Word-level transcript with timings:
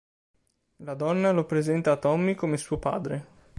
La 0.77 0.95
donna 0.95 1.29
lo 1.31 1.45
presenta 1.45 1.91
a 1.91 1.95
Tommy 1.97 2.33
come 2.33 2.57
suo 2.57 2.79
padre. 2.79 3.25